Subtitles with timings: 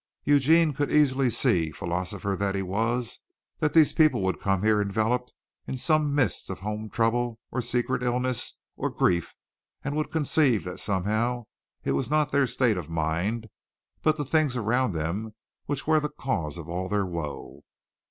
[0.23, 3.19] Eugene could easily see, philosopher that he was,
[3.59, 5.31] that these people would come here enveloped
[5.67, 9.35] in some mist of home trouble or secret illness or grief
[9.83, 11.45] and would conceive that somehow
[11.83, 13.45] it was not their state of mind
[14.01, 15.35] but the things around them
[15.67, 17.63] which were the cause of all their woe.